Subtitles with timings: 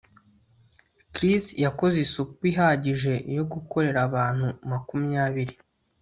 [1.13, 5.55] Chris yakoze isupu ihagije yo gukorera abantu makumyabiri